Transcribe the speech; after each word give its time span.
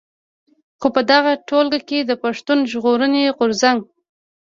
خو 0.79 0.87
په 0.95 1.01
دغه 1.11 1.31
ټولګه 1.47 1.79
کې 1.87 1.99
د 2.03 2.11
پښتون 2.23 2.59
ژغورني 2.71 3.23
غورځنګ. 3.37 3.79